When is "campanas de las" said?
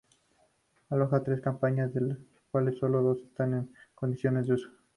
1.41-2.17